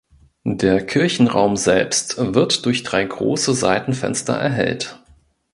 Der 0.47 0.83
Kirchenraum 0.83 1.55
selbst 1.57 2.15
wird 2.17 2.65
durch 2.65 2.81
drei 2.81 3.03
große 3.05 3.53
Seitenfenster 3.53 4.33
erhellt. 4.33 4.99